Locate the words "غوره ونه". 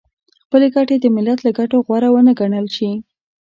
1.85-2.33